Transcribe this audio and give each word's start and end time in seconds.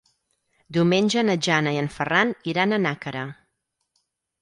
Diumenge 0.77 1.23
na 1.27 1.35
Jana 1.49 1.75
i 1.77 1.81
en 1.83 1.91
Ferran 1.99 2.35
iran 2.55 2.73
a 2.73 2.83
Nàquera. 2.89 3.31